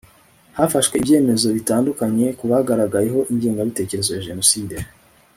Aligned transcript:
hafashwe 0.57 0.93
ibyemezo 0.97 1.47
bitandukanye 1.57 2.25
ku 2.37 2.43
bagaragayeho 2.51 3.19
ingengabitekerezo 3.31 4.09
ya 4.13 4.23
jenoside 4.27 4.75